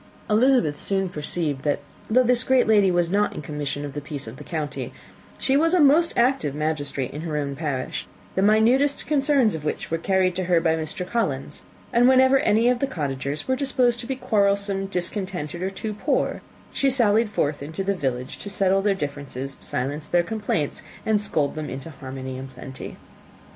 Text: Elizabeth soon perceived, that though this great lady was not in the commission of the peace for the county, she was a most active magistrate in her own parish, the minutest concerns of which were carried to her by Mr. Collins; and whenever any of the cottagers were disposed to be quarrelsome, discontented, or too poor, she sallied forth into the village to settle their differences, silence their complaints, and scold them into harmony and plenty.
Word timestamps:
Elizabeth 0.31 0.79
soon 0.79 1.09
perceived, 1.09 1.61
that 1.61 1.77
though 2.09 2.23
this 2.23 2.43
great 2.43 2.65
lady 2.65 2.89
was 2.89 3.11
not 3.11 3.35
in 3.35 3.41
the 3.41 3.45
commission 3.45 3.85
of 3.85 3.93
the 3.93 4.01
peace 4.01 4.25
for 4.25 4.31
the 4.31 4.43
county, 4.43 4.91
she 5.37 5.55
was 5.55 5.75
a 5.75 5.79
most 5.79 6.11
active 6.17 6.55
magistrate 6.55 7.11
in 7.11 7.21
her 7.21 7.37
own 7.37 7.55
parish, 7.55 8.07
the 8.33 8.41
minutest 8.41 9.05
concerns 9.05 9.53
of 9.53 9.63
which 9.63 9.91
were 9.91 9.99
carried 9.99 10.33
to 10.35 10.45
her 10.45 10.59
by 10.59 10.75
Mr. 10.75 11.07
Collins; 11.07 11.63
and 11.93 12.09
whenever 12.09 12.39
any 12.39 12.67
of 12.67 12.79
the 12.79 12.87
cottagers 12.87 13.47
were 13.47 13.55
disposed 13.55 13.99
to 13.99 14.07
be 14.07 14.15
quarrelsome, 14.15 14.87
discontented, 14.87 15.61
or 15.61 15.69
too 15.69 15.93
poor, 15.93 16.41
she 16.73 16.89
sallied 16.89 17.29
forth 17.29 17.61
into 17.61 17.83
the 17.83 17.93
village 17.93 18.39
to 18.39 18.49
settle 18.49 18.81
their 18.81 18.95
differences, 18.95 19.55
silence 19.59 20.09
their 20.09 20.23
complaints, 20.23 20.81
and 21.05 21.21
scold 21.21 21.53
them 21.53 21.69
into 21.69 21.91
harmony 21.91 22.39
and 22.39 22.49
plenty. 22.49 22.97